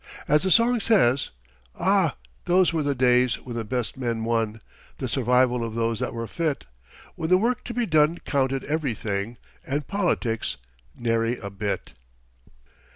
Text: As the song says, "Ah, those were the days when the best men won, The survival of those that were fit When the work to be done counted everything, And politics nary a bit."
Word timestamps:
As 0.27 0.41
the 0.41 0.49
song 0.49 0.79
says, 0.79 1.29
"Ah, 1.79 2.15
those 2.45 2.73
were 2.73 2.81
the 2.81 2.95
days 2.95 3.35
when 3.35 3.55
the 3.55 3.63
best 3.63 3.99
men 3.99 4.23
won, 4.23 4.59
The 4.97 5.07
survival 5.07 5.63
of 5.63 5.75
those 5.75 5.99
that 5.99 6.11
were 6.15 6.25
fit 6.25 6.65
When 7.13 7.29
the 7.29 7.37
work 7.37 7.63
to 7.65 7.73
be 7.75 7.85
done 7.85 8.17
counted 8.25 8.63
everything, 8.63 9.37
And 9.63 9.87
politics 9.87 10.57
nary 10.97 11.37
a 11.37 11.51
bit." 11.51 11.93